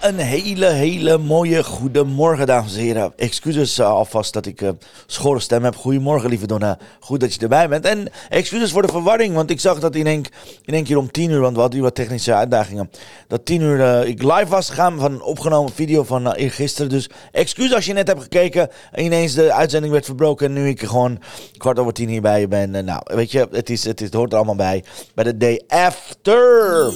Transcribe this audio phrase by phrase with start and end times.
[0.00, 3.12] Een hele, hele mooie goedemorgen, dames en heren.
[3.16, 4.68] Excuses uh, alvast dat ik uh,
[5.06, 5.76] schorre stem heb.
[5.76, 6.78] Goedemorgen, lieve Donna.
[7.00, 7.84] Goed dat je erbij bent.
[7.84, 10.24] En excuses voor de verwarring, want ik zag dat in één,
[10.64, 12.90] in één keer om tien uur, want we hadden hier wat technische uitdagingen,
[13.26, 16.90] dat tien uur uh, ik live was gegaan van een opgenomen video van eergisteren.
[16.90, 20.68] Dus excuus als je net hebt gekeken en ineens de uitzending werd verbroken en nu
[20.68, 21.18] ik gewoon
[21.56, 22.84] kwart over tien hierbij ben.
[22.84, 24.84] nou, weet je, het, is, het, is, het hoort er allemaal bij.
[25.14, 26.92] Bij de day after.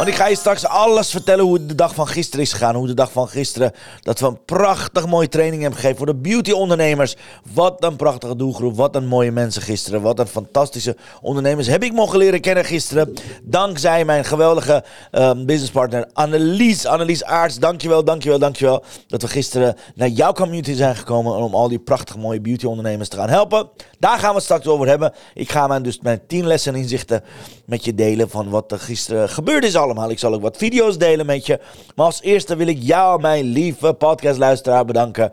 [0.00, 2.74] Want ik ga je straks alles vertellen hoe de dag van gisteren is gegaan.
[2.74, 6.20] Hoe de dag van gisteren, dat we een prachtig mooie training hebben gegeven voor de
[6.20, 7.16] beauty ondernemers.
[7.52, 10.02] Wat een prachtige doelgroep, wat een mooie mensen gisteren.
[10.02, 13.14] Wat een fantastische ondernemers heb ik mogen leren kennen gisteren.
[13.42, 16.86] Dankzij mijn geweldige um, businesspartner Annelies.
[16.86, 18.84] Annelies Aarts, dankjewel, dankjewel, dankjewel.
[19.06, 23.08] Dat we gisteren naar jouw community zijn gekomen om al die prachtige mooie beauty ondernemers
[23.08, 23.68] te gaan helpen.
[23.98, 25.12] Daar gaan we het straks over hebben.
[25.34, 27.22] Ik ga mijn, dus mijn tien lessen inzichten
[27.64, 30.10] met je delen van wat er gisteren gebeurd is allemaal.
[30.10, 31.60] Ik zal ook wat video's delen met je.
[31.94, 35.32] Maar als eerste wil ik jou, mijn lieve podcastluisteraar, bedanken.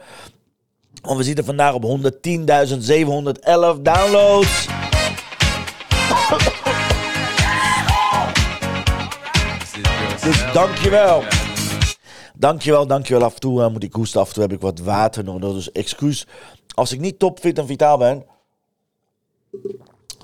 [1.02, 4.68] Want we zitten vandaag op 110.711 downloads.
[10.24, 11.24] Dus dankjewel.
[12.36, 13.24] Dankjewel, dankjewel.
[13.24, 15.54] Af en toe uh, moet ik hoesten, af en toe heb ik wat water nodig.
[15.54, 16.28] Dus excuus
[16.74, 18.26] als ik niet topfit en vitaal ben.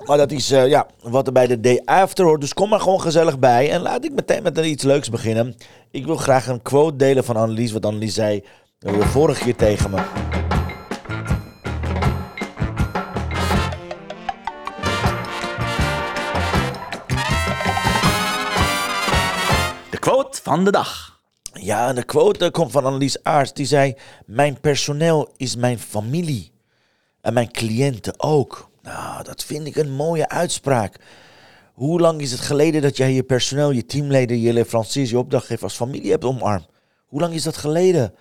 [0.04, 2.40] Maar dat is uh, ja, wat er bij de day after hoort.
[2.40, 3.70] Dus kom maar gewoon gezellig bij.
[3.70, 5.56] En laat ik meteen met iets leuks beginnen.
[5.90, 7.72] Ik wil graag een quote delen van Annelies.
[7.72, 8.44] Wat Annelies zei
[8.78, 9.96] de vorige keer tegen me.
[19.90, 21.20] De quote van de dag.
[21.52, 23.52] Ja, de quote komt van Annelies Aars.
[23.52, 23.94] Die zei:
[24.26, 26.52] Mijn personeel is mijn familie.
[27.20, 28.72] En mijn cliënten ook.
[28.84, 30.96] Nou, dat vind ik een mooie uitspraak.
[31.72, 35.64] Hoe lang is het geleden dat jij je personeel, je teamleden, je leveranciers, je opdrachtgever
[35.64, 36.66] als familie hebt omarmd?
[37.06, 38.14] Hoe lang is dat geleden?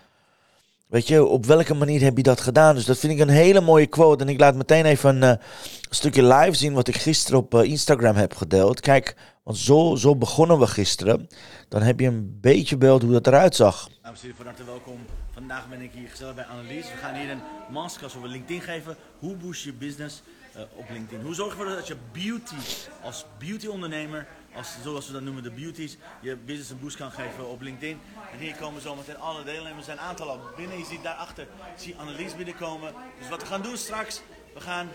[0.88, 2.76] Weet je, op welke manier heb je dat gedaan?
[2.76, 4.24] Dus dat vind ik een hele mooie quote.
[4.24, 5.46] En ik laat meteen even een, uh,
[5.90, 8.80] stukje live zien wat ik gisteren op uh, Instagram heb gedeeld.
[8.80, 11.28] Kijk, want zo, zo begonnen we gisteren.
[11.70, 13.90] Dan heb je een beetje beeld hoe dat eruit zag.
[14.02, 14.98] Dames en van harte welkom.
[15.34, 16.92] Vandaag ben ik hier gezellig bij Annelies.
[16.92, 18.96] We gaan hier een masterclass over LinkedIn geven.
[19.20, 20.24] Hoe boost je business
[20.58, 21.26] uh, op LinkedIn?
[21.26, 22.56] Hoe zorg je ervoor dat je beauty
[23.02, 27.12] als beauty ondernemer, als, zoals we dat noemen de beauties, je business een boost kan
[27.12, 28.00] geven op LinkedIn?
[28.32, 29.86] En hier komen zometeen alle deelnemers.
[29.86, 30.78] zijn aantal al binnen.
[30.78, 31.48] Je ziet daarachter,
[31.78, 32.94] zie Annelies binnenkomen.
[33.20, 34.22] Dus wat we gaan doen straks,
[34.54, 34.90] we gaan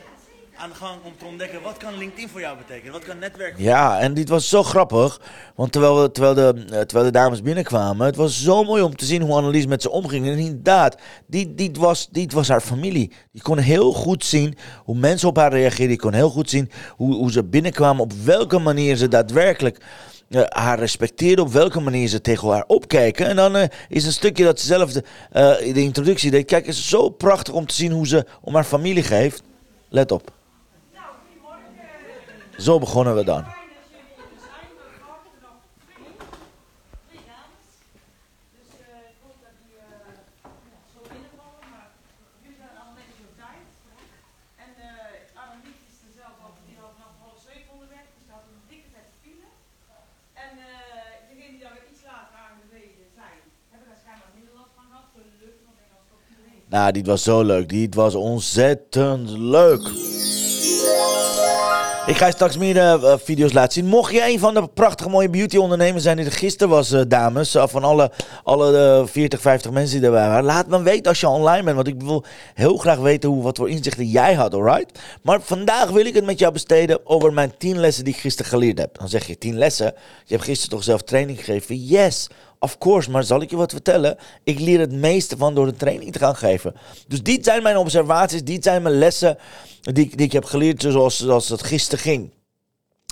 [0.58, 2.92] aan de gang om te ontdekken wat kan LinkedIn voor jou betekenen?
[2.92, 5.20] Wat kan netwerk Ja, en dit was zo grappig.
[5.54, 9.04] Want terwijl, we, terwijl, de, terwijl de dames binnenkwamen, het was zo mooi om te
[9.04, 10.26] zien hoe Annelies met ze omging.
[10.26, 13.12] En inderdaad, dit, dit, was, dit was haar familie.
[13.32, 15.88] Die kon heel goed zien hoe mensen op haar reageerden.
[15.88, 19.84] Die kon heel goed zien hoe, hoe ze binnenkwamen, op welke manier ze daadwerkelijk
[20.28, 23.26] uh, haar respecteerde, op welke manier ze tegen haar opkijken.
[23.26, 25.02] En dan uh, is een stukje dat ze zelf de,
[25.32, 26.46] uh, de introductie deed.
[26.46, 29.42] Kijk, het is zo prachtig om te zien hoe ze om haar familie geeft.
[29.88, 30.36] Let op.
[32.58, 33.44] Zo begonnen we dan.
[56.68, 57.68] Nou, dit was zo leuk.
[57.68, 59.90] Dit was ontzettend leuk.
[62.08, 63.86] Ik ga straks meer uh, video's laten zien.
[63.86, 67.00] Mocht je een van de prachtige mooie beauty ondernemers zijn die er gisteren was, uh,
[67.08, 67.56] dames.
[67.58, 68.10] Van alle,
[68.44, 70.44] alle 40, 50 mensen die erbij waren.
[70.44, 71.76] Laat me weten als je online bent.
[71.76, 72.24] Want ik wil
[72.54, 74.98] heel graag weten hoe, wat voor inzichten jij had, alright?
[75.22, 78.50] Maar vandaag wil ik het met jou besteden over mijn 10 lessen die ik gisteren
[78.50, 78.98] geleerd heb.
[78.98, 79.94] Dan zeg je 10 lessen.
[80.24, 81.84] Je hebt gisteren toch zelf training gegeven?
[81.84, 82.28] Yes.
[82.60, 84.16] Of course, maar zal ik je wat vertellen?
[84.44, 86.74] Ik leer het meeste van door de training te gaan geven.
[87.08, 89.38] Dus dit zijn mijn observaties, dit zijn mijn lessen
[89.80, 92.30] die, die ik heb geleerd zoals, zoals het gisteren ging.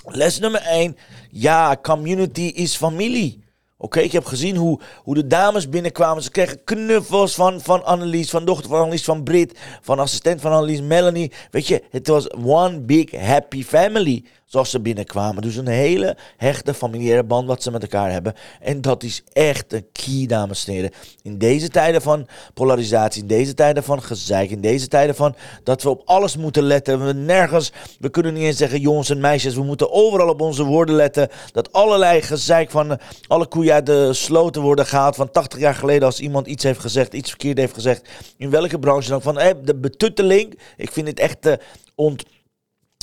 [0.05, 0.97] Les nummer 1.
[1.31, 3.45] Ja, community is familie.
[3.79, 6.23] Oké, ik heb gezien hoe, hoe de dames binnenkwamen.
[6.23, 10.51] Ze kregen knuffels van, van Annelies, van dochter van Annelies, van Brit, van assistent van
[10.51, 11.31] Annelies, Melanie.
[11.51, 15.41] Weet je, het was one big happy family zoals ze binnenkwamen.
[15.41, 18.33] Dus een hele hechte familiaire band wat ze met elkaar hebben.
[18.61, 20.91] En dat is echt een key, dames en heren.
[21.21, 25.83] In deze tijden van polarisatie, in deze tijden van gezeik, in deze tijden van dat
[25.83, 27.05] we op alles moeten letten.
[27.05, 30.63] We nergens, we kunnen niet eens zeggen jongens en meisjes, we moeten overal op onze
[30.63, 31.29] woorden letten.
[31.51, 35.15] Dat allerlei gezeik van alle koeien uit de sloten worden gehaald.
[35.15, 38.09] Van 80 jaar geleden als iemand iets heeft gezegd, iets verkeerd heeft gezegd.
[38.37, 39.21] In welke branche dan.
[39.21, 40.59] Van eh, de betutteling.
[40.77, 41.53] Ik vind het echt uh,
[41.95, 42.23] ont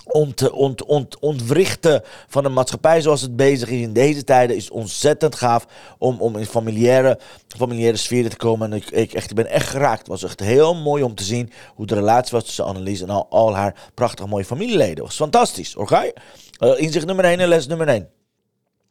[0.05, 4.71] ont, ont, ont, ontwrichten van een maatschappij zoals het bezig is in deze tijden is
[4.71, 5.67] ontzettend gaaf
[5.99, 7.19] om, om in familiaire,
[7.57, 8.73] familiaire sferen te komen.
[8.73, 9.99] En ik, ik, echt, ik ben echt geraakt.
[9.99, 13.11] Het was echt heel mooi om te zien hoe de relatie was tussen Annelies en
[13.11, 14.95] al, al haar prachtige mooie familieleden.
[14.95, 15.77] Het was fantastisch.
[15.77, 16.13] Oké?
[16.59, 18.09] Uh, inzicht nummer 1 en les nummer 1.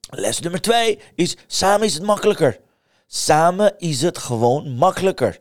[0.10, 2.60] Les nummer 2 is samen is het makkelijker.
[3.08, 5.40] Samen is het gewoon makkelijker.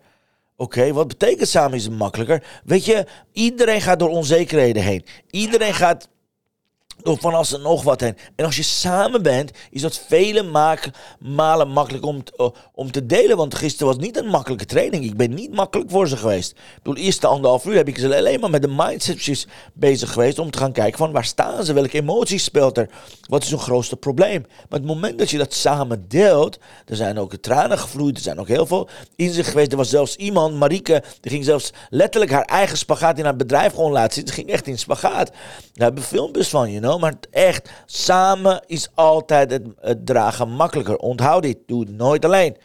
[0.63, 2.43] Oké, wat betekent samen is het makkelijker?
[2.65, 5.05] Weet je, iedereen gaat door onzekerheden heen.
[5.31, 6.09] Iedereen gaat
[7.03, 8.17] door van alles en nog wat heen.
[8.37, 10.43] En als je samen bent, is dat vele
[11.19, 13.37] malen makkelijk om, uh, om te delen.
[13.37, 15.05] Want gisteren was niet een makkelijke training.
[15.05, 16.51] Ik ben niet makkelijk voor ze geweest.
[16.51, 20.39] Ik bedoel, eerste anderhalf uur heb ik ze alleen maar met de mindsetjes bezig geweest.
[20.39, 21.73] Om te gaan kijken van waar staan ze?
[21.73, 22.89] Welke emoties speelt er?
[23.29, 24.45] Wat is hun grootste probleem?
[24.69, 28.17] Maar het moment dat je dat samen deelt, er zijn ook tranen gevloeid.
[28.17, 29.71] Er zijn ook heel veel inzicht geweest.
[29.71, 33.75] Er was zelfs iemand, Marieke, die ging zelfs letterlijk haar eigen spagaat in haar bedrijf
[33.75, 34.35] gewoon laten zitten.
[34.35, 35.31] Ze ging echt in spagaat.
[35.73, 36.92] Daar hebben filmpjes van, you know.
[36.99, 40.97] Maar echt, samen is altijd het, dragen makkelijker.
[40.97, 42.57] Onthoud dit, doe het nooit alleen.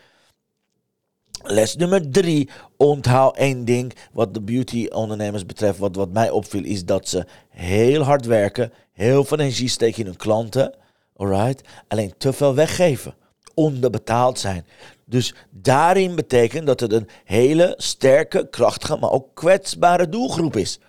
[1.44, 2.50] Les nummer drie.
[2.78, 5.80] Onthoud één ding wat de beauty ondernemers betreft.
[5.80, 8.74] Wat, wat mij opviel is dat ze heel hard werken.
[8.92, 10.76] Heel veel energie steken in hun klanten.
[11.16, 11.68] Alright?
[11.88, 13.16] Alleen te veel weggeven.
[13.54, 14.66] Onderbetaald zijn.
[15.06, 20.80] Dus daarin betekent dat het een hele sterke, krachtige, maar ook kwetsbare doelgroep is.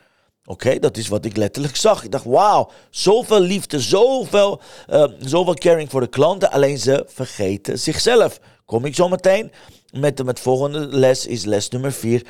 [0.49, 2.05] Oké, dat is wat ik letterlijk zag.
[2.05, 6.50] Ik dacht, wauw, zoveel liefde, zoveel, uh, zoveel caring voor de klanten.
[6.50, 8.41] Alleen ze vergeten zichzelf.
[8.65, 9.53] Kom ik zo meteen
[9.91, 12.27] met de volgende les, is les nummer 4.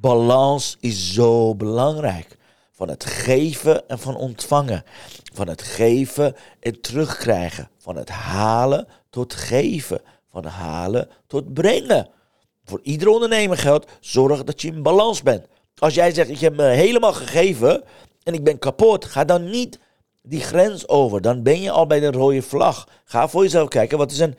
[0.00, 2.36] Balans is zo belangrijk.
[2.72, 4.84] Van het geven en van ontvangen.
[5.34, 7.70] Van het geven en terugkrijgen.
[7.78, 10.00] Van het halen tot geven.
[10.30, 12.08] Van halen tot brengen.
[12.64, 15.46] Voor iedere ondernemer geldt, zorg dat je in balans bent.
[15.78, 17.82] Als jij zegt, ik heb me helemaal gegeven
[18.22, 19.78] en ik ben kapot, ga dan niet
[20.22, 21.20] die grens over.
[21.20, 22.88] Dan ben je al bij de rode vlag.
[23.04, 24.36] Ga voor jezelf kijken, wat is een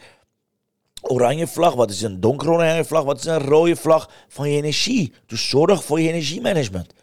[1.01, 5.13] oranje vlag, wat is een donkeroranje vlag, wat is een rode vlag van je energie.
[5.25, 6.93] Dus zorg voor je energiemanagement.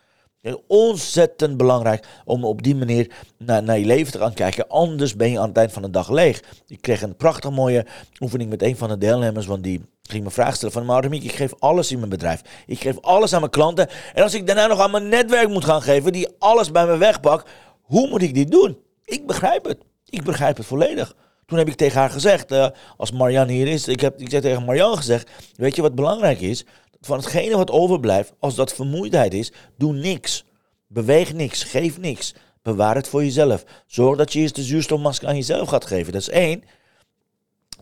[0.66, 4.68] Ontzettend belangrijk om op die manier naar, naar, je leven te gaan kijken.
[4.68, 6.42] Anders ben je aan het eind van de dag leeg.
[6.66, 7.86] Ik kreeg een prachtig mooie
[8.20, 10.84] oefening met een van de deelnemers, want die ging me vraag stellen van...
[10.84, 12.42] Maar ik geef alles in mijn bedrijf.
[12.66, 13.88] Ik geef alles aan mijn klanten.
[14.14, 16.96] En als ik daarna nog aan mijn netwerk moet gaan geven, die alles bij me
[16.96, 17.50] wegpakt,
[17.82, 18.78] hoe moet ik dit doen?
[19.04, 19.78] Ik begrijp het.
[20.08, 21.14] Ik begrijp het volledig.
[21.46, 24.42] Toen heb ik tegen haar gezegd, uh, als Marianne hier is, ik heb, ik heb
[24.42, 26.64] tegen Marianne gezegd, weet je wat belangrijk is?
[27.04, 30.44] Van hetgene wat overblijft, als dat vermoeidheid is, doe niks.
[30.86, 32.34] Beweeg niks, geef niks.
[32.62, 33.64] Bewaar het voor jezelf.
[33.86, 36.12] Zorg dat je eerst de zuurstofmasker aan jezelf gaat geven.
[36.12, 36.62] Dat is één.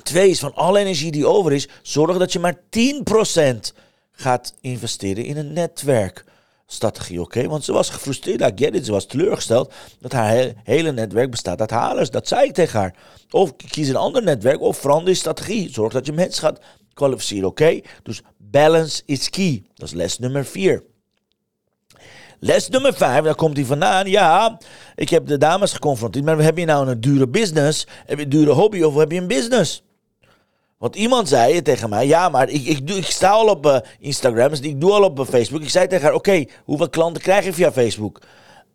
[0.03, 2.61] Twee is van alle energie die over is, zorg dat je maar
[3.75, 3.77] 10%
[4.13, 7.49] gaat investeren in een netwerkstrategie, oké?
[7.49, 11.61] Want ze was gefrustreerd, I get it, ze was teleurgesteld dat haar hele netwerk bestaat
[11.61, 12.11] uit halers.
[12.11, 12.95] Dat zei ik tegen haar.
[13.31, 15.73] Of kies een ander netwerk of verander je strategie.
[15.73, 16.61] Zorg dat je mensen gaat
[16.95, 17.81] kwalificeren, oké?
[18.02, 19.62] Dus balance is key.
[19.75, 20.82] Dat is les nummer 4.
[22.38, 24.06] Les nummer 5, daar komt hij vandaan.
[24.06, 24.59] Ja,
[24.94, 26.25] ik heb de dames geconfronteerd.
[26.25, 27.87] Maar heb je nou een dure business?
[28.06, 29.82] Heb je een dure hobby of heb je een business?
[30.78, 34.49] Want iemand zei tegen mij, ja, maar ik, ik, ik sta al op uh, Instagram,
[34.49, 35.62] dus ik doe al op uh, Facebook.
[35.62, 38.21] Ik zei tegen haar, oké, hoeveel klanten krijg je via Facebook?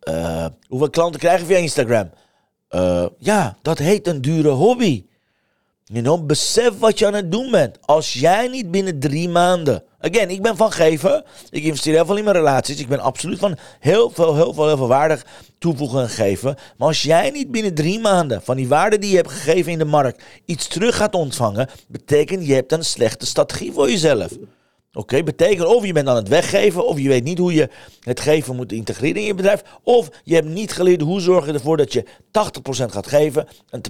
[0.03, 2.09] Uh, hoeveel klanten krijg je via Instagram?
[3.17, 5.05] ja, dat heet een dure hobby.
[5.89, 7.77] You know, besef wat je aan het doen bent.
[7.85, 9.83] Als jij niet binnen drie maanden.
[9.99, 11.23] Again, ik ben van geven.
[11.49, 12.79] Ik investeer heel veel in mijn relaties.
[12.79, 15.19] Ik ben absoluut van heel veel, heel veel, heel veel waarde
[15.59, 16.55] toevoegen en geven.
[16.77, 19.77] Maar als jij niet binnen drie maanden van die waarde die je hebt gegeven in
[19.77, 24.31] de markt iets terug gaat ontvangen, betekent je hebt een slechte strategie voor jezelf.
[24.93, 28.19] Oké, betekent of je bent aan het weggeven, of je weet niet hoe je het
[28.19, 31.77] geven moet integreren in je bedrijf, of je hebt niet geleerd hoe zorg je ervoor
[31.77, 32.09] dat je 80%
[32.69, 33.81] gaat geven en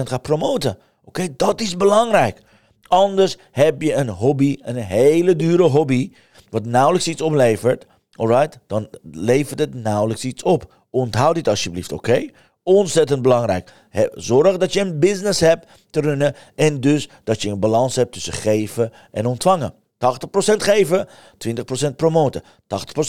[0.00, 0.78] 20% gaat promoten.
[1.06, 2.42] Oké, dat is belangrijk.
[2.86, 6.12] Anders heb je een hobby, een hele dure hobby,
[6.50, 7.86] wat nauwelijks iets oplevert.
[8.12, 10.72] Alright, dan levert het nauwelijks iets op.
[10.90, 12.26] Onthoud dit alsjeblieft, oké?
[12.62, 13.72] Ontzettend belangrijk.
[14.12, 18.12] Zorg dat je een business hebt te runnen en dus dat je een balans hebt
[18.12, 19.74] tussen geven en ontvangen.
[19.74, 19.76] 80%
[20.56, 21.08] geven,
[21.38, 22.42] 20% promoten.
[22.42, 22.46] 80%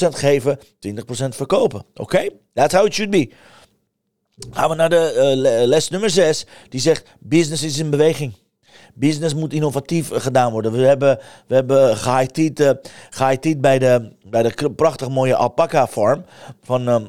[0.09, 1.85] geven, 20% verkopen.
[1.93, 2.29] Oké?
[2.53, 3.31] That's how it should be.
[4.51, 6.45] Gaan we naar de eh, le- les nummer 6.
[6.69, 8.33] Die zegt: business is in beweging.
[8.93, 10.71] Business moet innovatief eh, gedaan worden.
[10.71, 16.25] We hebben, we hebben gehaitied bij de, bij de prachtig mooie alpaca farm
[16.63, 17.05] van, ehm,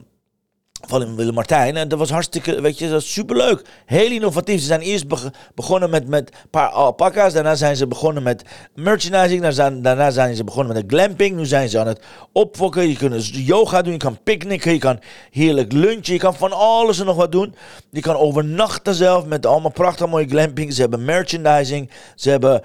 [0.87, 1.77] van Willem Martijn.
[1.77, 3.65] En dat was hartstikke, weet je, dat is superleuk.
[3.87, 4.61] Heel innovatief.
[4.61, 7.33] Ze zijn eerst beg- begonnen met, met een paar alpaca's.
[7.33, 8.43] Daarna zijn ze begonnen met
[8.75, 9.49] merchandising.
[9.83, 11.37] Daarna zijn, ze begonnen met de glamping.
[11.37, 12.89] Nu zijn ze aan het opfokken.
[12.89, 13.93] Je kunt yoga doen.
[13.93, 14.73] Je kan picknicken.
[14.73, 14.99] Je kan
[15.31, 16.13] heerlijk lunchen.
[16.13, 17.55] Je kan van alles en nog wat doen.
[17.91, 20.73] Je kan overnachten zelf met allemaal prachtig mooie glamping.
[20.73, 21.91] Ze hebben merchandising.
[22.15, 22.63] Ze hebben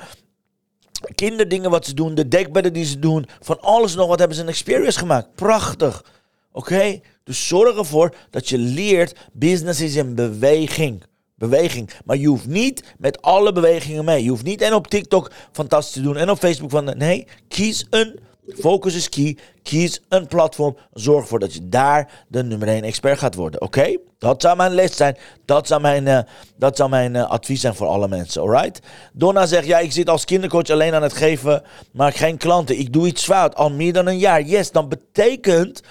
[1.15, 4.43] kinderdingen wat ze doen, de dekbedden die ze doen, van alles nog wat hebben ze
[4.43, 5.35] een experience gemaakt.
[5.35, 6.03] Prachtig.
[6.51, 6.99] Oké?
[7.23, 11.03] Dus zorg ervoor dat je leert, business is in beweging.
[11.35, 11.89] Beweging.
[12.05, 14.23] Maar je hoeft niet met alle bewegingen mee.
[14.23, 16.97] Je hoeft niet en op TikTok fantastisch te doen en op Facebook van...
[16.97, 18.19] Nee, kies een...
[18.59, 19.37] Focus is key.
[19.61, 20.77] Kies een platform.
[20.93, 23.61] Zorg ervoor dat je daar de nummer 1 expert gaat worden.
[23.61, 23.97] Oké?
[24.17, 25.17] Dat zou mijn les zijn.
[25.45, 26.19] Dat zou mijn, eh,
[26.57, 28.41] dat zou mijn eh, advies zijn voor alle mensen.
[28.41, 28.79] Alright?
[29.13, 32.79] Donna zegt: Ja, ik zit als kindercoach alleen aan het geven, maar geen klanten.
[32.79, 34.41] Ik doe iets fout al meer dan een jaar.
[34.41, 35.81] Yes, dan betekent.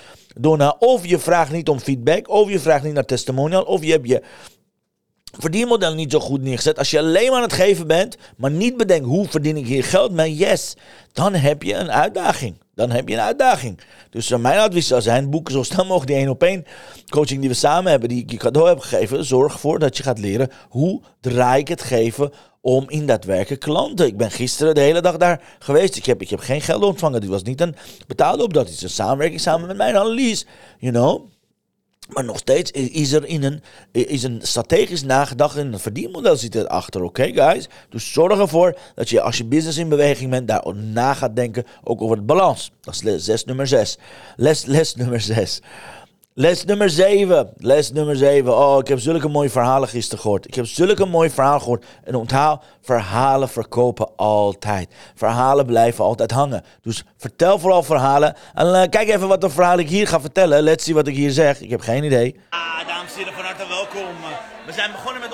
[0.41, 3.91] Donna, of je vraagt niet om feedback, of je vraagt niet naar testimonial, of je
[3.91, 4.23] hebt je
[5.39, 6.79] verdienmodel niet zo goed neergezet.
[6.79, 9.85] Als je alleen maar aan het geven bent, maar niet bedenkt hoe verdien ik hier
[9.85, 10.77] geld mee, yes,
[11.13, 12.61] dan heb je een uitdaging.
[12.75, 13.81] Dan heb je een uitdaging.
[14.11, 16.65] Dus eh, mijn advies zou zijn, boeken zo snel mogelijk die één op één
[17.09, 19.25] coaching die we samen hebben, die ik je cadeau heb gegeven.
[19.25, 24.07] Zorg ervoor dat je gaat leren hoe draai ik het geven om in daadwerkelijk klanten.
[24.07, 25.97] Ik ben gisteren de hele dag daar geweest.
[25.97, 27.21] Ik heb, ik heb geen geld ontvangen.
[27.21, 28.67] Dit was niet een betaalde opdracht.
[28.67, 30.45] Het is een samenwerking samen met mijn analyse.
[30.79, 31.32] You know?
[32.13, 36.55] Maar nog steeds is er in een, is een strategisch nagedacht en een verdienmodel zit
[36.55, 37.69] erachter, oké guys?
[37.89, 41.65] Dus zorg ervoor dat je als je business in beweging bent, daar na gaat denken,
[41.85, 42.73] ook over het balans.
[42.81, 43.99] Dat is les, les nummer 6.
[44.37, 45.61] Les, les nummer 6.
[46.35, 47.53] Les nummer 7.
[47.57, 48.57] Les nummer 7.
[48.57, 50.47] Oh, ik heb zulke mooie verhalen gisteren gehoord.
[50.47, 51.85] Ik heb zulke mooie verhalen gehoord.
[52.05, 54.95] En onthoud, verhalen verkopen altijd.
[55.15, 56.65] Verhalen blijven altijd hangen.
[56.83, 58.37] Dus vertel vooral verhalen.
[58.55, 60.63] En eh, kijk even wat een verhaal ik hier ga vertellen.
[60.63, 61.61] Let's see wat ik hier zeg.
[61.61, 62.41] Ik heb geen idee.
[62.51, 64.15] Ah, dames en heren, van harte welkom.
[64.67, 65.32] We zijn begonnen met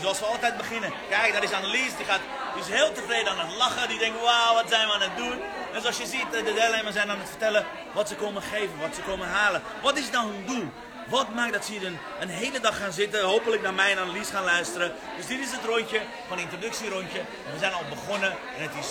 [0.00, 0.92] zoals we altijd beginnen.
[1.10, 2.20] Kijk, daar is Annelies, die, gaat,
[2.54, 3.88] die is heel tevreden aan het lachen.
[3.88, 5.38] Die denkt, wauw, wat zijn we aan het doen?
[5.74, 7.64] En zoals je ziet, eh, de deelnemers zijn aan het vertellen
[7.94, 9.62] wat ze komen geven, wat ze komen halen.
[9.82, 10.68] Wat is nou hun doel?
[11.08, 13.98] Wat maakt dat ze hier een, een hele dag gaan zitten, hopelijk naar mij en
[13.98, 14.92] Annelies gaan luisteren.
[15.16, 17.18] Dus dit is het rondje, van introductierondje.
[17.18, 18.88] En we zijn al begonnen en het is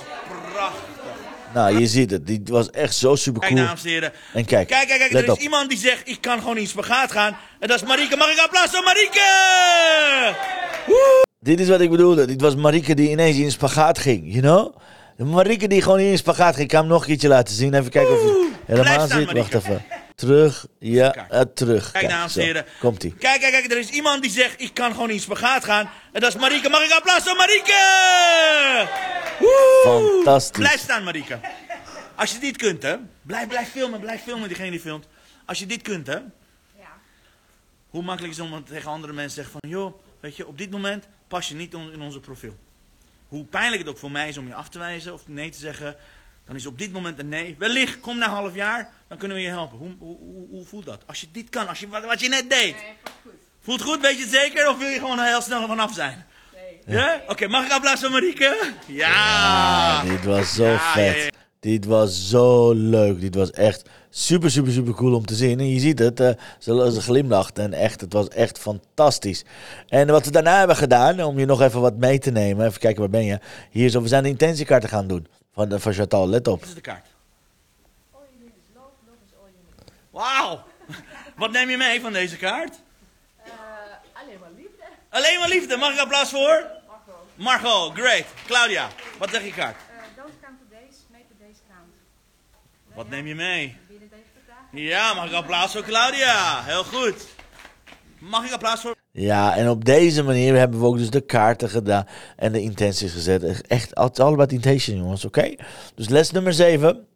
[0.51, 1.15] prachtig.
[1.53, 2.27] Nou, je ziet het.
[2.27, 3.65] Die was echt zo super Kijk, cool.
[3.65, 4.13] dames en heren.
[4.33, 5.39] En kijk, kijk, kijk, kijk er is op.
[5.39, 7.37] iemand die zegt: Ik kan gewoon in spagaat gaan.
[7.59, 8.15] En dat is Marieke.
[8.17, 10.62] Mag ik applaus voor Marieke?
[10.85, 11.21] Woe!
[11.39, 12.25] Dit is wat ik bedoelde.
[12.25, 14.75] Dit was Marieke die ineens in een spagaat ging, you know?
[15.17, 16.65] De Marieke die gewoon in een spagaat ging.
[16.65, 17.73] Ik ga hem nog een keertje laten zien.
[17.73, 19.31] Even kijken of het helemaal zit.
[19.31, 19.85] Wacht even.
[20.15, 20.65] Terug.
[20.79, 21.91] Ja, eh, terug.
[21.91, 22.47] Kijk, dames en zo.
[22.47, 22.65] heren.
[22.79, 23.15] Komt-ie.
[23.19, 23.71] Kijk, kijk, kijk.
[23.71, 25.89] Er is iemand die zegt: Ik kan gewoon in spagaat gaan.
[26.11, 26.69] En dat is Marieke.
[26.69, 28.87] Mag ik applaus voor Marieke?
[29.39, 29.81] Woe!
[29.83, 30.59] Fantastisch.
[30.59, 31.39] Blijf staan, Marieke.
[32.15, 32.95] Als je dit kunt, hè?
[33.21, 35.07] Blijf, blijf filmen, blijf filmen, diegene die filmt.
[35.45, 36.17] Als je dit kunt, hè?
[37.89, 39.69] Hoe makkelijk is het om tegen andere mensen te zeggen van...
[39.69, 42.57] joh, weet je, op dit moment pas je niet in onze profiel.
[43.27, 45.57] Hoe pijnlijk het ook voor mij is om je af te wijzen of nee te
[45.57, 45.95] zeggen...
[46.45, 47.55] dan is op dit moment een nee.
[47.59, 49.77] Wellicht, kom na half jaar, dan kunnen we je helpen.
[49.77, 51.01] Hoe, hoe, hoe, hoe voelt dat?
[51.05, 52.75] Als je dit kan, als je, wat, wat je net deed.
[53.61, 54.69] Voelt goed, weet je het zeker?
[54.69, 56.25] Of wil je gewoon heel snel vanaf zijn?
[56.85, 57.21] Ja?
[57.27, 58.73] Oké, mag ik applaus voor Marieke?
[58.87, 60.03] Ja!
[60.03, 61.15] Dit was zo Ja, vet.
[61.15, 61.29] ja, ja.
[61.63, 63.21] Dit was zo leuk.
[63.21, 65.59] Dit was echt super, super, super cool om te zien.
[65.59, 66.29] En je ziet het, eh,
[66.59, 67.57] ze, ze glimlacht.
[67.59, 69.43] En echt, het was echt fantastisch.
[69.87, 72.65] En wat we daarna hebben gedaan, om je nog even wat mee te nemen.
[72.65, 73.39] Even kijken, waar ben je?
[73.69, 75.27] Hier zo, we zijn de intentiekaarten gaan doen.
[75.53, 76.59] Van, de, van Chantal, let op.
[76.59, 77.07] Wat is de kaart?
[80.11, 80.63] Wauw!
[81.37, 82.81] Wat neem je mee van deze kaart?
[84.13, 84.83] alleen maar liefde.
[85.09, 85.77] Alleen maar liefde.
[85.77, 86.81] Mag ik applaus voor?
[87.35, 88.25] Margot, great.
[88.45, 89.75] Claudia, wat zegt je kaart?
[89.75, 91.93] Uh, don't count the days, make the days count.
[92.95, 93.77] Wat neem je mee?
[94.71, 96.63] Ja, mag ik applaus voor Claudia?
[96.63, 97.27] Heel goed.
[98.19, 98.95] Mag ik applaus voor...
[99.11, 103.11] Ja, en op deze manier hebben we ook dus de kaarten gedaan en de intenties
[103.11, 103.43] gezet.
[103.67, 105.55] Echt, het is all about intention, jongens, oké?
[105.95, 107.07] Dus les nummer 7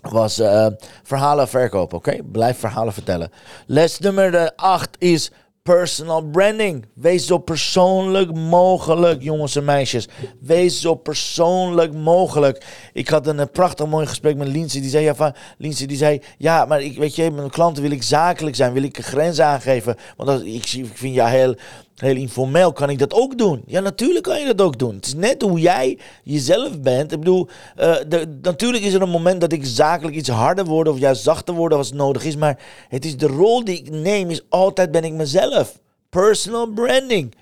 [0.00, 0.66] was eh,
[1.02, 2.22] verhalen verkopen, oké?
[2.22, 3.30] Blijf verhalen vertellen.
[3.66, 5.30] Les nummer 8 is
[5.70, 6.86] Personal branding.
[6.94, 10.08] Wees zo persoonlijk mogelijk, jongens en meisjes.
[10.40, 12.64] Wees zo persoonlijk mogelijk.
[12.92, 14.80] Ik had een, prachtig mooi gesprek met Lindsay.
[14.80, 17.92] Die zei, ja, van, Lindsay, die zei, ja, maar ik, weet je, mijn klanten wil
[17.92, 18.72] ik zakelijk zijn.
[18.72, 19.96] Wil ik grens aangeven.
[20.16, 21.56] Want als, ik, ik vind jou heel,
[21.94, 22.72] heel informeel.
[22.72, 23.62] Kan ik dat ook doen?
[23.66, 24.94] Ja, natuurlijk kan je dat ook doen.
[24.94, 27.12] Het is net hoe jij jezelf bent.
[27.12, 30.88] Ik bedoel, eh, de, natuurlijk is er een moment dat ik zakelijk iets harder word.
[30.88, 32.36] Of juist zachter word als nodig is.
[32.36, 32.58] Maar
[32.88, 35.78] het is de rol die ik neem, is altijd ben ik mezelf.
[36.10, 37.34] Personal branding.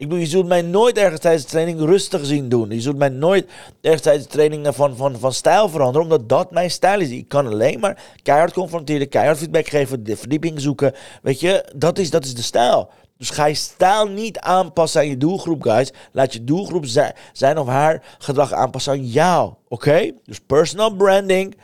[0.00, 2.70] Ik bedoel, je zult mij nooit ergens tijdens de training rustig zien doen.
[2.70, 3.50] Je zult mij nooit
[3.80, 7.10] ergens tijdens de training van, van, van stijl veranderen, omdat dat mijn stijl is.
[7.10, 10.94] Ik kan alleen maar keihard confronteren, keihard feedback geven, de verdieping zoeken.
[11.22, 12.90] Weet je, dat is, dat is de stijl.
[13.20, 15.92] Dus ga je stijl niet aanpassen aan je doelgroep, guys.
[16.12, 19.54] Laat je doelgroep zi- zijn of haar gedrag aanpassen aan jou.
[19.68, 20.10] Oké?
[20.24, 21.56] Dus personal branding,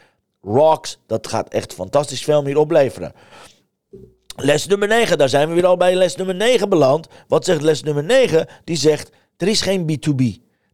[0.42, 3.12] rocks, dat gaat echt fantastisch veel meer opleveren.
[4.36, 7.06] Les nummer 9, daar zijn we weer al bij les nummer 9 beland.
[7.28, 8.46] Wat zegt les nummer 9?
[8.64, 10.22] Die zegt, er is geen B2B.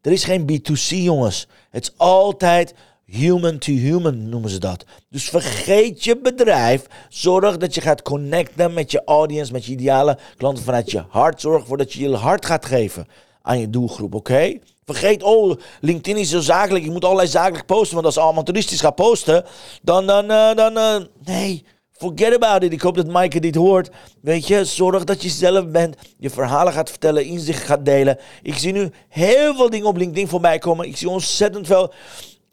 [0.01, 1.49] Er is geen B2C, jongens.
[1.71, 2.75] Het is altijd
[3.13, 4.85] human to human, noemen ze dat.
[5.09, 6.87] Dus vergeet je bedrijf.
[7.09, 11.41] Zorg dat je gaat connecten met je audience, met je ideale klanten vanuit je hart.
[11.41, 13.07] Zorg ervoor dat je je hart gaat geven
[13.43, 14.59] aan je doelgroep, oké?
[14.85, 16.85] Vergeet, oh, LinkedIn is zo zakelijk.
[16.85, 17.95] Je moet allerlei zakelijk posten.
[17.95, 19.45] Want als je allemaal toeristisch gaat posten,
[19.83, 21.65] dan, dan, eh, dan, eh, nee.
[21.93, 22.73] Forget about it.
[22.73, 23.91] Ik hoop dat Maaike dit hoort.
[24.21, 25.97] Weet je, zorg dat je zelf bent.
[26.19, 28.19] Je verhalen gaat vertellen, inzicht gaat delen.
[28.43, 30.87] Ik zie nu heel veel dingen op LinkedIn voorbij komen.
[30.87, 31.93] Ik zie ontzettend veel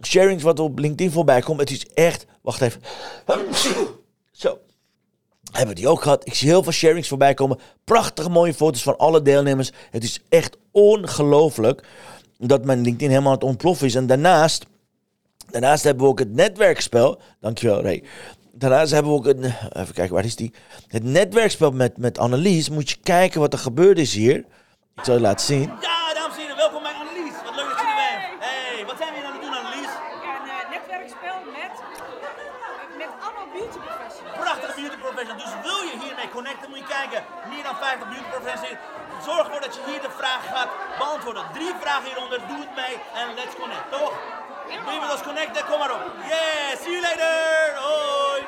[0.01, 1.59] sharings wat op LinkedIn voorbij komt.
[1.59, 2.25] Het is echt...
[2.41, 2.81] Wacht even.
[4.31, 4.57] Zo.
[5.51, 6.27] Hebben we die ook gehad.
[6.27, 7.59] Ik zie heel veel sharings voorbij komen.
[7.83, 9.71] Prachtige mooie foto's van alle deelnemers.
[9.89, 11.87] Het is echt ongelooflijk
[12.37, 13.95] dat mijn LinkedIn helemaal aan het ontploffen is.
[13.95, 14.65] En daarnaast...
[15.49, 17.19] Daarnaast hebben we ook het netwerkspel.
[17.39, 18.03] Dankjewel, Ray.
[18.51, 19.43] Daarnaast hebben we ook een.
[19.43, 20.53] Even kijken, waar is die?
[20.87, 22.69] Het netwerkspel met, met Annelies.
[22.69, 24.37] Moet je kijken wat er gebeurd is hier.
[24.95, 25.71] Ik zal je laten zien.
[37.89, 38.77] 50 minuten.
[39.25, 41.43] Zorg ervoor dat je hier de vraag gaat beantwoorden.
[41.53, 44.13] Drie vragen hieronder, doe het mee en let's connect, toch?
[44.85, 46.03] Prima, ons connecten, kom maar op.
[46.31, 47.35] Yeah, see you later,
[47.85, 48.41] hoi.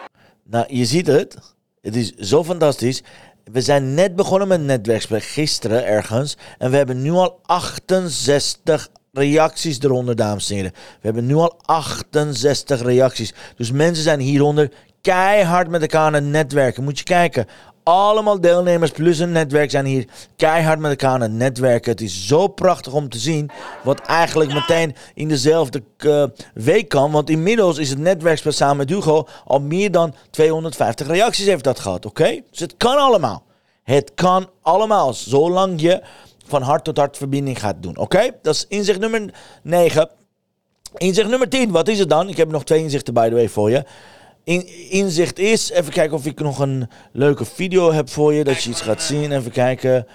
[0.43, 1.37] Nou, je ziet het.
[1.81, 3.03] Het is zo fantastisch.
[3.43, 6.37] We zijn net begonnen met netwerksprek gisteren ergens.
[6.57, 10.71] En we hebben nu al 68 reacties eronder, dames en heren.
[10.73, 13.33] We hebben nu al 68 reacties.
[13.55, 16.83] Dus mensen zijn hieronder keihard met elkaar aan het netwerken.
[16.83, 17.47] Moet je kijken.
[17.83, 21.91] Allemaal deelnemers plus een netwerk zijn hier keihard met elkaar aan het netwerken.
[21.91, 23.49] Het is zo prachtig om te zien.
[23.83, 27.11] Wat eigenlijk meteen in dezelfde eh, week kan.
[27.11, 31.79] Want inmiddels is het netwerkspel samen met Hugo al meer dan 250 reacties heeft dat
[31.79, 32.05] gehad.
[32.05, 32.41] Oké?
[32.49, 33.43] Dus het kan allemaal.
[33.83, 35.13] Het kan allemaal.
[35.13, 36.01] Zolang je
[36.45, 37.97] van hart tot hart verbinding gaat doen.
[37.97, 38.29] Oké?
[38.41, 40.09] Dat is inzicht nummer 9.
[40.97, 42.29] Inzicht nummer 10, wat is het dan?
[42.29, 43.83] Ik heb nog twee inzichten by the way voor je.
[44.43, 48.63] In, inzicht is, even kijken of ik nog een leuke video heb voor je, dat
[48.63, 49.31] je iets gaat zien.
[49.31, 50.07] Even kijken.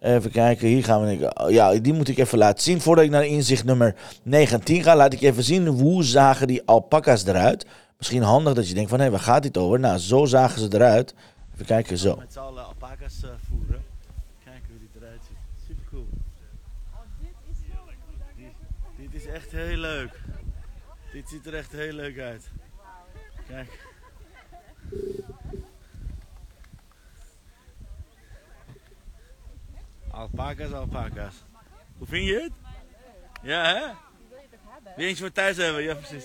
[0.00, 1.32] Even kijken, hier gaan we.
[1.52, 2.80] Ja, die moet ik even laten zien.
[2.80, 7.24] Voordat ik naar inzicht nummer 19 ga, laat ik even zien hoe zagen die alpaca's
[7.24, 7.66] eruit.
[7.98, 9.80] Misschien handig dat je denkt van, hé, waar gaat dit over?
[9.80, 11.14] Nou, zo zagen ze eruit.
[11.54, 12.16] Even kijken, zo.
[12.16, 13.84] Met z'n allen alpaca's uh, voeren.
[14.44, 15.66] Kijken hoe dit eruit ziet.
[15.66, 16.06] Super cool.
[18.96, 20.20] Dit is echt heel leuk.
[21.12, 22.50] Dit ziet er echt heel leuk uit.
[23.48, 23.84] Kijk.
[30.10, 31.34] Alpaca's, alpaca's.
[31.98, 32.52] Hoe vind je het?
[33.42, 33.92] Ja, hè?
[34.96, 36.24] Wie eentje voor thuis hebben, ja precies.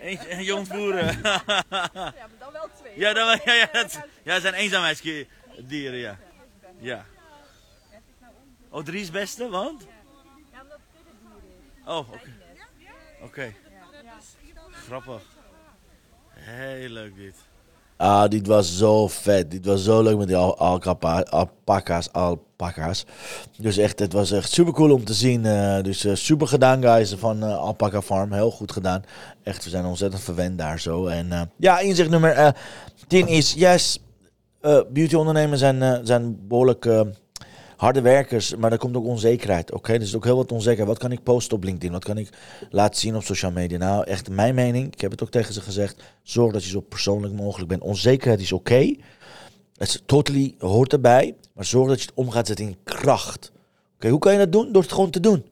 [0.00, 1.20] Eentje, een jong voeren.
[1.22, 2.98] Ja, maar dan wel twee.
[2.98, 3.92] Ja, dat, ja, ja, dat,
[4.22, 6.18] ja, dat zijn eenzaamheidsdieren, ja.
[6.78, 7.04] Ja.
[8.68, 9.86] Oh, drie is het beste, want?
[10.52, 11.88] Ja, omdat het is.
[11.88, 12.32] Oh, oké.
[13.20, 13.54] Oké.
[14.70, 15.22] Grappig.
[16.56, 17.34] Heel leuk dit.
[17.96, 19.50] Ah, dit was zo vet.
[19.50, 20.58] Dit was zo leuk met die al
[22.12, 23.04] alpaca's.
[23.56, 25.46] Dus echt, het was echt super cool om te zien.
[25.46, 28.32] eh, dus eh, super gedaan, guys, van eh, Alpaca Farm.
[28.32, 29.02] Heel goed gedaan.
[29.42, 31.06] Echt, we zijn ontzettend verwend daar zo.
[31.06, 32.48] En ja, inzicht nummer eh
[33.06, 33.98] 10 is, yes,
[34.60, 37.00] eh beauty-ondernemers zijn, zijn behoorlijk eh,
[37.78, 39.72] harde werkers, maar er komt ook onzekerheid.
[39.72, 40.88] Oké, er is ook heel wat onzekerheid.
[40.88, 41.92] Wat kan ik posten op LinkedIn?
[41.92, 42.28] Wat kan ik
[42.70, 43.78] laten zien op social media?
[43.78, 44.92] Nou, echt mijn mening.
[44.92, 46.02] Ik heb het ook tegen ze gezegd.
[46.22, 47.82] Zorg dat je zo persoonlijk mogelijk bent.
[47.82, 48.94] Onzekerheid is oké.
[49.76, 51.34] Het totally hoort erbij.
[51.54, 53.52] Maar zorg dat je het om gaat zetten in kracht.
[53.94, 54.72] Oké, hoe kan je dat doen?
[54.72, 55.44] Door het gewoon te doen.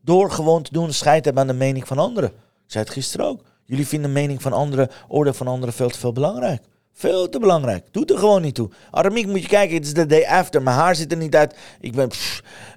[0.00, 0.92] Door gewoon te doen.
[0.92, 2.30] Scheid hebben aan de mening van anderen.
[2.30, 3.42] Ik zei het gisteren ook.
[3.64, 6.62] Jullie vinden de mening van anderen, oordeel van anderen veel te veel belangrijk.
[6.94, 7.86] Veel te belangrijk.
[7.90, 8.70] Doet er gewoon niet toe.
[8.90, 10.62] Aramiek moet je kijken, het is de day after.
[10.62, 11.56] Mijn haar zit er niet uit.
[11.80, 12.10] Ik ben.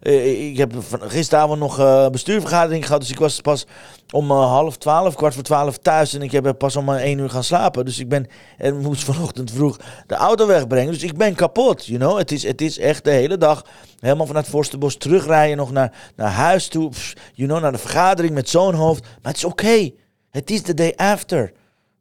[0.02, 3.02] eh, ik heb gisteravond nog eh bestuurvergadering gehad.
[3.02, 3.66] Dus ik was pas
[4.12, 6.14] om eh, half twaalf, kwart voor twaalf thuis.
[6.14, 7.86] En ik heb pas om één uur gaan slapen.
[7.86, 8.28] Dus ik ben.
[8.58, 10.94] En moest vanochtend vroeg de auto wegbrengen.
[10.94, 11.86] Dus ik ben kapot.
[11.86, 12.18] You know?
[12.18, 13.66] het, is, het is echt de hele dag.
[14.00, 15.58] Helemaal vanuit Forstenbos terugrijden.
[15.58, 16.92] Nog naar, naar huis toe.
[17.34, 19.02] You know, naar de vergadering met zo'n hoofd.
[19.02, 19.90] Maar het is oké.
[20.30, 21.54] Het is de day after.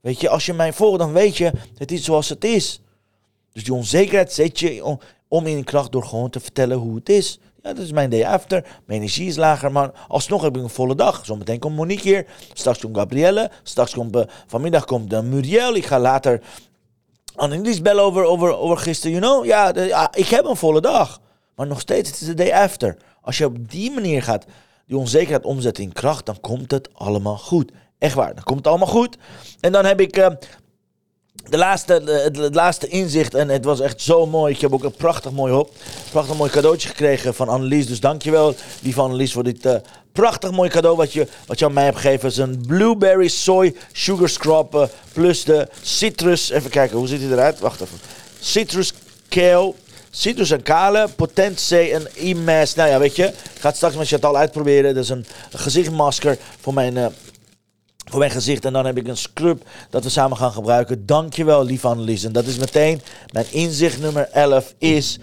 [0.05, 2.81] Weet je, als je mij volgt, dan weet je, het is zoals het is.
[3.53, 7.39] Dus die onzekerheid zet je om, in kracht door gewoon te vertellen hoe het is.
[7.63, 8.67] Ja, dat is mijn day after.
[8.87, 11.25] Mijn energie is lager, maar alsnog heb ik een volle dag.
[11.25, 12.27] Zometeen komt Monique hier.
[12.53, 13.51] Straks komt Gabrielle.
[13.63, 15.75] Straks komt, eh, vanmiddag komt uh, Muriel.
[15.75, 16.41] Ik ga later
[17.35, 19.21] Annelies bellen over, over, over gisteren.
[19.21, 19.45] You know?
[19.45, 21.21] Ja, ja, ik heb een volle dag.
[21.55, 22.97] Maar nog steeds, het is de day after.
[23.21, 24.45] Als je op die manier gaat
[24.87, 27.73] die onzekerheid omzetten in kracht, dan komt het allemaal goed.
[28.05, 29.17] Echt waar, dan komt het allemaal goed.
[29.61, 30.27] En dan heb ik eh,
[31.49, 31.93] de laatste,
[32.25, 33.35] het, laatste inzicht.
[33.35, 34.55] En het was echt zo mooi.
[34.55, 35.71] Ik heb ook een prachtig mooi hop.
[36.11, 37.87] Prachtig mooi cadeautje gekregen van Annelies.
[37.87, 39.75] Dus dankjewel, lieve Annelies, voor dit eh,
[40.13, 42.29] prachtig mooi cadeau wat je, wat je aan mij hebt gegeven.
[42.29, 44.75] Is een Blueberry Soy Sugar Scrub.
[44.75, 46.51] eh, plus de citrus.
[46.51, 47.61] Even kijken, hoe ziet hij eruit?
[47.61, 47.99] Wacht even.
[48.41, 48.93] Citrus
[49.29, 49.75] Kale.
[50.11, 52.77] Citrus en kale, potent C en e-mask.
[52.77, 54.95] Nou ja, weet je, ik ga het straks met Chantal uitproberen.
[54.95, 57.13] Dat is een gezichtmasker voor mijn,
[58.05, 58.65] voor mijn gezicht.
[58.65, 61.07] En dan heb ik een scrub dat we samen gaan gebruiken.
[61.07, 62.25] Dankjewel, lieve Annelies.
[62.25, 63.01] En dat is meteen
[63.33, 65.19] mijn inzicht nummer 11 is...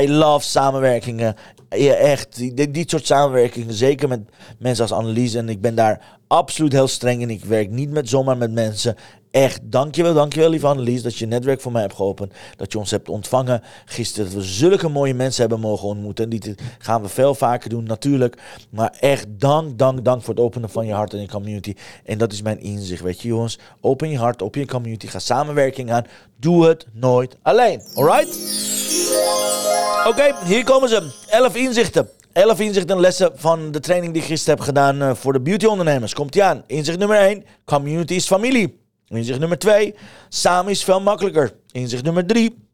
[0.00, 1.36] I love samenwerkingen.
[1.68, 3.74] Ja, echt, die, dit soort samenwerkingen.
[3.74, 4.20] Zeker met
[4.58, 5.34] mensen als Annelies.
[5.34, 7.30] En ik ben daar absoluut heel streng in.
[7.30, 8.96] Ik werk niet met zomaar met mensen.
[9.30, 12.32] Echt, dankjewel, dankjewel lieve Annelies dat je netwerk voor mij hebt geopend.
[12.56, 14.24] Dat je ons hebt ontvangen gisteren.
[14.24, 16.28] Dat we zulke mooie mensen hebben mogen ontmoeten.
[16.28, 18.38] Die gaan we veel vaker doen natuurlijk.
[18.70, 21.74] Maar echt dank, dank, dank voor het openen van je hart en je community.
[22.04, 23.58] En dat is mijn inzicht, weet je jongens.
[23.80, 25.06] Open je hart, open je community.
[25.06, 26.04] Ga samenwerking aan.
[26.36, 27.82] Doe het nooit alleen.
[27.94, 29.83] Alright?
[30.06, 31.10] Oké, hier komen ze.
[31.28, 32.08] 11 inzichten.
[32.32, 35.40] 11 inzichten en lessen van de training die ik gisteren heb gedaan eh, voor de
[35.40, 36.14] beautyondernemers.
[36.14, 36.64] Komt ie aan.
[36.66, 37.44] Inzicht nummer 1.
[37.64, 38.80] Community is familie.
[39.08, 39.94] Inzicht nummer 2.
[40.28, 41.52] Samen is veel makkelijker.
[41.70, 42.68] Inzicht nummer 3.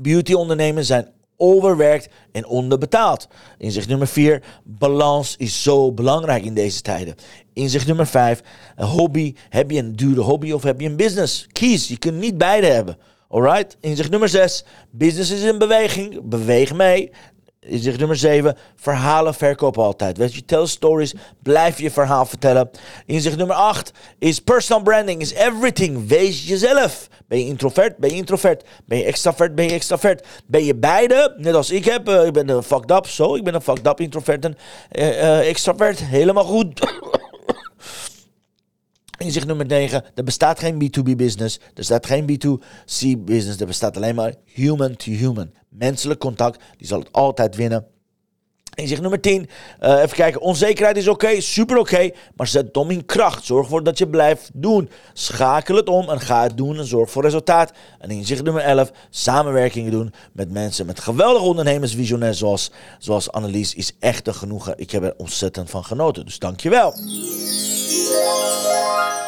[0.00, 3.28] Beautyondernemers zijn overwerkt en onderbetaald.
[3.58, 4.42] Inzicht nummer 4.
[4.64, 7.14] Balans is zo belangrijk in deze tijden.
[7.52, 8.40] Inzicht nummer 5.
[8.76, 9.34] Een hobby.
[9.48, 11.46] Heb je een dure hobby of heb je een business?
[11.52, 11.88] Kies.
[11.88, 12.96] Je kunt niet beide hebben.
[13.32, 13.76] Alright?
[13.80, 14.64] Inzicht nummer 6.
[14.90, 16.20] Business is in beweging.
[16.22, 17.10] Beweeg mee.
[17.60, 18.56] Inzicht nummer 7.
[18.76, 20.16] Verhalen verkopen altijd.
[20.16, 21.14] Weet je, tell stories.
[21.42, 22.70] Blijf je verhaal vertellen.
[23.06, 25.20] Inzicht nummer 8 is personal branding.
[25.20, 26.08] Is everything.
[26.08, 27.08] Wees jezelf.
[27.28, 27.96] Ben je introvert?
[27.96, 28.64] Ben je introvert?
[28.84, 29.54] Ben je extravert?
[29.54, 30.26] Ben je extravert?
[30.46, 31.34] Ben je beide?
[31.36, 32.08] Net als ik heb.
[32.08, 33.06] eh, ik ben een fucked up.
[33.06, 34.56] Zo, ik ben een fucked up introvert en
[34.88, 35.98] eh, eh, extravert.
[36.04, 36.80] Helemaal goed.
[39.22, 40.04] Inzicht nummer 9.
[40.14, 41.56] Er bestaat geen B2B business.
[41.56, 43.60] Er bestaat geen B2C business.
[43.60, 45.52] Er bestaat alleen maar human to human.
[45.68, 46.62] Menselijk contact.
[46.76, 47.86] Die zal het altijd winnen.
[48.74, 49.48] Inzicht nummer 10.
[49.78, 50.40] eh, even kijken.
[50.40, 51.40] Onzekerheid is oké.
[51.40, 52.10] super oké.
[52.36, 53.44] maar zet het om in kracht.
[53.44, 54.90] Zorg ervoor dat je blijft doen.
[55.12, 56.78] Schakel het om en ga het doen.
[56.78, 57.72] En zorg voor resultaat.
[57.98, 58.90] En inzicht nummer 11.
[59.10, 60.86] Samenwerkingen doen met mensen.
[60.86, 61.94] Met geweldige ondernemers.
[61.94, 63.74] Visionairs zoals, zoals Annelies.
[63.74, 64.74] Is echt een genoegen.
[64.76, 66.24] Ik heb er ontzettend van genoten.
[66.24, 66.94] Dus dankjewel.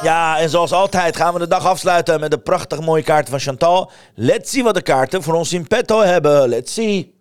[0.02, 3.40] Ja, en zoals altijd gaan we de dag afsluiten met de prachtig mooie kaarten van
[3.40, 3.90] Chantal.
[4.14, 6.48] Let's see wat de kaarten voor ons in petto hebben.
[6.48, 7.11] Let's see.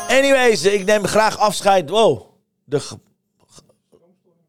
[0.09, 1.91] Anyways, ik neem graag afscheid.
[1.91, 2.23] Wow,
[2.65, 2.81] de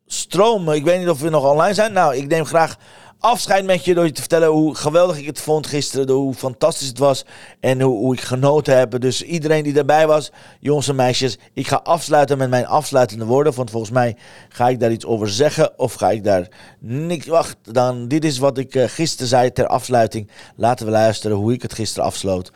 [0.06, 0.72] stroom.
[0.72, 1.94] Ik weet niet of we nog online zijn.
[1.94, 2.78] Nou, ik neem graag
[3.20, 6.16] afscheid met je door je te vertellen hoe geweldig ik het vond gisteren.
[6.16, 7.26] Hoe fantastisch het was
[7.60, 9.00] en hoe, hoe ik genoten heb.
[9.00, 11.38] Dus iedereen die erbij was, jongens en meisjes.
[11.54, 13.54] Ik ga afsluiten met mijn afsluitende woorden.
[13.54, 14.18] Want volgens mij
[14.50, 15.80] ga ik daar iets over zeggen.
[15.80, 16.48] Of ga ik daar
[16.80, 17.26] niks...
[17.26, 20.30] Wacht, dan, dit is wat ik uh, gisteren zei ter afsluiting.
[20.56, 22.52] Laten we luisteren hoe ik het gisteren afsloot.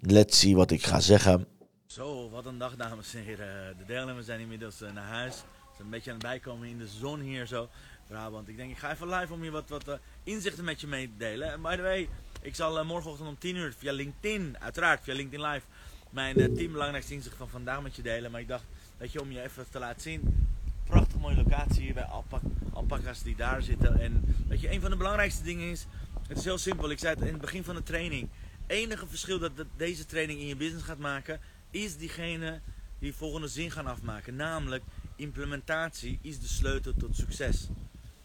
[0.00, 1.46] Let's see wat ik ga zeggen.
[1.86, 3.76] Zo, wat een dag dames en heren.
[3.78, 5.34] De deelnemers zijn inmiddels uh, naar huis.
[5.76, 7.68] Ze een beetje aan het bijkomen in de zon hier zo.
[8.10, 8.48] Brabant.
[8.48, 11.06] Ik denk, ik ga even live om hier wat, wat uh, inzichten met je mee
[11.06, 11.52] te delen.
[11.52, 12.08] En by the way,
[12.42, 15.66] ik zal uh, morgenochtend om 10 uur via LinkedIn, uiteraard via LinkedIn Live,
[16.10, 18.30] mijn uh, team belangrijkste inzicht van vandaag met je delen.
[18.30, 18.64] Maar ik dacht,
[18.96, 20.48] weet je, om je even te laten zien.
[20.84, 22.40] Prachtig mooie locatie hier bij alpac
[22.72, 24.00] alpaca's die daar zitten.
[24.00, 25.86] En weet je, een van de belangrijkste dingen is,
[26.28, 26.90] het is heel simpel.
[26.90, 28.28] Ik zei het in het begin van de training.
[28.66, 32.60] enige verschil dat deze training in je business gaat maken, is diegene
[32.98, 34.36] die volgende zin gaan afmaken.
[34.36, 34.84] Namelijk,
[35.16, 37.68] implementatie is de sleutel tot succes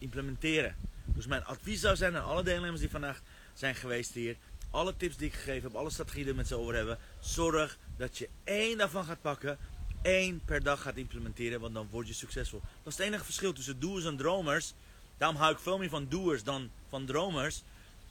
[0.06, 0.76] implementeren.
[1.04, 3.20] Dus mijn advies zou zijn aan alle deelnemers die vandaag
[3.54, 4.36] zijn geweest hier.
[4.70, 6.98] Alle tips die ik gegeven heb, alle strategieën die we met z'n over hebben.
[7.20, 9.58] Zorg dat je één daarvan gaat pakken.
[10.02, 12.60] één per dag gaat implementeren, want dan word je succesvol.
[12.60, 14.74] Dat is het enige verschil tussen doers en dromers.
[15.16, 17.62] Daarom hou ik veel meer van doers dan van dromers.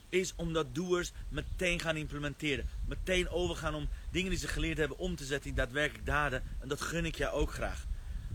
[0.08, 2.68] Is omdat doers meteen gaan implementeren.
[2.86, 6.42] Meteen overgaan om dingen die ze geleerd hebben om te zetten in daadwerkelijk daden.
[6.60, 7.86] En dat gun ik jou ook graag.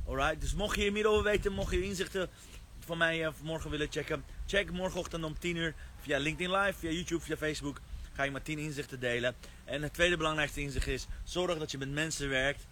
[0.08, 2.30] Alright, dus mocht je hier meer over weten, mocht je inzichten
[2.86, 6.90] van mij uh, morgen willen checken, check morgenochtend om 10 uur via LinkedIn Live, via
[6.90, 7.82] YouTube, via Facebook.
[8.14, 9.36] Ga ik maar 10 inzichten delen.
[9.66, 12.68] En het tweede belangrijkste inzicht is: zorg dat je met mensen werkt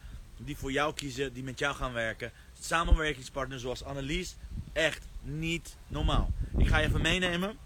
[0.45, 2.31] die voor jou kiezen, die met jou gaan werken.
[2.59, 4.35] Samenwerkingspartners zoals Annelies,
[4.73, 6.31] echt niet normaal.
[6.57, 7.57] Ik ga je even meenemen.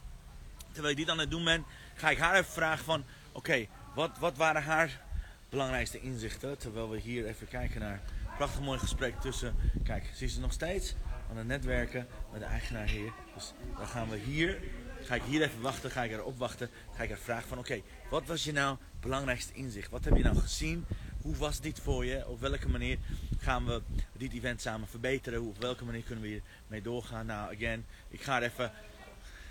[0.72, 3.04] Terwijl ik dit aan het doen ben, ga ik haar even vragen van...
[3.32, 5.02] Oké, wat, wat waren haar
[5.50, 6.58] belangrijkste inzichten?
[6.58, 9.56] Terwijl we hier even kijken naar een prachtig mooi gesprek tussen...
[9.84, 10.96] Kijk, zie ze nog steeds?
[11.38, 13.12] Aan netwerken met de eigenaar hier.
[13.34, 14.60] Dus dan gaan we hier,
[15.02, 16.70] ga ik hier even wachten, ga ik erop wachten.
[16.96, 19.92] Ga ik er vragen van oké, wat was je nou belangrijkste inzicht?
[19.92, 20.86] Wat heb je nou gezien?
[21.22, 22.28] Hoe was dit voor je?
[22.28, 22.98] Op welke manier
[23.40, 23.82] gaan we
[24.14, 25.42] dit event samen verbeteren?
[25.42, 27.26] Op welke manier kunnen we hiermee doorgaan?
[27.26, 28.72] Nou, again, ik ga er even...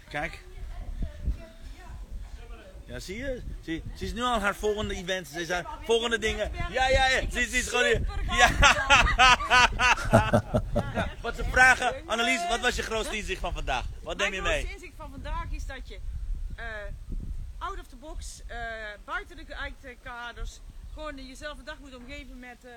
[0.09, 0.45] Kijk,
[2.93, 3.43] ja, zie je?
[3.61, 5.29] Zie, ze is nu al haar volgende event.
[5.29, 6.53] Ze zijn volgende dingen.
[6.71, 7.31] Ja, ja, ja.
[7.31, 8.07] Ze, ze is gewoon hier.
[8.27, 8.51] Ja.
[10.95, 11.11] ja.
[11.21, 13.85] Wat ze vragen, Annelies, wat was je grootste inzicht van vandaag?
[14.03, 14.43] Wat neem je mee?
[14.43, 15.99] Mijn grootste inzicht van vandaag is dat je
[16.57, 16.65] uh,
[17.59, 18.57] out of the box, uh,
[19.05, 20.61] buiten de eigen kaders,
[20.95, 22.65] gewoon jezelf een dag moet omgeven met.
[22.65, 22.71] Uh,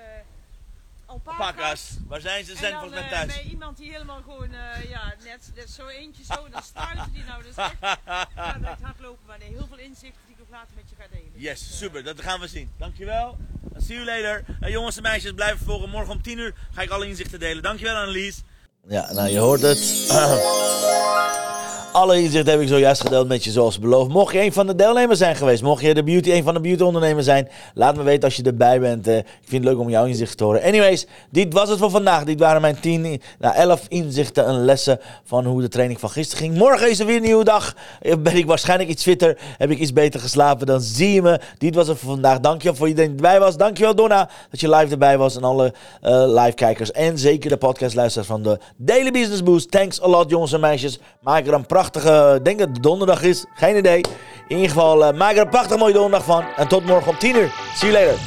[1.06, 1.96] alpaca's.
[2.06, 2.52] Waar zijn ze?
[2.52, 3.26] Ze zijn volgens mij thuis.
[3.26, 7.24] bij iemand die helemaal gewoon, uh, ja, net, net zo eentje zo, dan struiten die
[7.24, 7.42] nou.
[7.42, 7.74] Dus echt,
[8.36, 9.26] ja, direct hardlopen.
[9.26, 11.30] Maar nee, heel veel inzichten die ik ook later met je ga delen.
[11.34, 12.04] Yes, dus, uh, super.
[12.04, 12.70] Dat gaan we zien.
[12.78, 13.36] Dankjewel.
[13.76, 14.44] See you later.
[14.60, 15.90] Uh, jongens en meisjes, blijven volgen.
[15.90, 17.62] Morgen om 10 uur ga ik alle inzichten delen.
[17.62, 18.42] Dankjewel Annelies.
[18.88, 19.78] Ja, nou je hoort het.
[21.92, 24.10] Alle inzichten heb ik zojuist gedeeld met je zoals beloofd.
[24.10, 26.60] Mocht je een van de deelnemers zijn geweest, mocht je de beauty, een van de
[26.60, 29.08] beauty ondernemers zijn, laat me weten als je erbij bent.
[29.08, 30.62] Uh, ik vind het leuk om jouw inzichten te horen.
[30.62, 32.24] Anyways, dit was het voor vandaag.
[32.24, 36.44] Dit waren mijn 10, nou 11 inzichten en lessen van hoe de training van gisteren
[36.44, 36.58] ging.
[36.58, 37.74] Morgen is er weer een nieuwe dag.
[38.18, 39.38] Ben ik waarschijnlijk iets fitter.
[39.58, 40.66] Heb ik iets beter geslapen.
[40.66, 41.40] Dan zie je me.
[41.58, 42.40] Dit was het voor vandaag.
[42.40, 43.56] Dankjewel voor iedereen die erbij was.
[43.56, 45.36] Dankjewel Donna dat je live erbij was.
[45.36, 46.10] En alle uh,
[46.42, 46.92] live kijkers.
[46.92, 49.70] En zeker de podcastluisteraars van de Daily Business Boost.
[49.70, 50.98] Thanks a lot jongens en meisjes.
[51.20, 53.44] Maak er een prachtige denk dat het donderdag is.
[53.54, 54.00] Geen idee.
[54.48, 56.44] In ieder geval, uh, maak er een prachtig mooie donderdag van.
[56.56, 57.52] En tot morgen om 10 uur.
[57.74, 58.20] See you later.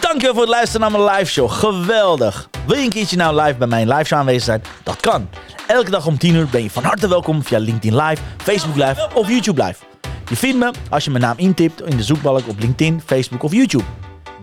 [0.00, 1.50] Dankjewel voor het luisteren naar mijn live show.
[1.50, 2.48] Geweldig.
[2.66, 4.62] Wil je een keertje nou live bij mijn live show aanwezig zijn?
[4.82, 5.28] Dat kan.
[5.66, 9.08] Elke dag om 10 uur ben je van harte welkom via LinkedIn Live, Facebook Live
[9.14, 9.84] of YouTube Live.
[10.28, 13.52] Je vindt me als je mijn naam intipt in de zoekbalk op LinkedIn, Facebook of
[13.52, 13.84] YouTube.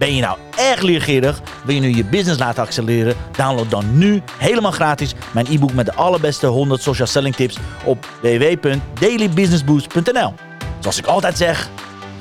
[0.02, 1.42] Ben je nou erg leergierig?
[1.64, 3.16] Wil je nu je business laten accelereren?
[3.38, 8.08] Download dan nu helemaal gratis mijn e-book met de allerbeste 100 social selling tips op
[8.22, 10.34] www.dailybusinessboost.nl.
[10.80, 11.70] Zoals ik altijd zeg,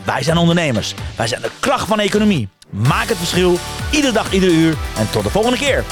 [0.04, 0.94] wij zijn ondernemers.
[1.16, 2.48] Wij zijn de kracht van de economie.
[2.70, 3.58] Maak het verschil,
[3.90, 4.76] iedere dag, iedere uur.
[4.98, 5.84] En tot de volgende keer.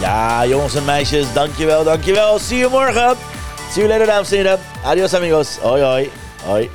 [0.00, 2.38] Ja, jongens en meisjes, dankjewel, dankjewel.
[2.38, 3.16] See you morgen.
[3.70, 4.58] See you later, dames en heren.
[4.84, 5.56] Adios, amigos.
[5.56, 6.10] Hoi, hoi.
[6.44, 6.70] Hoi.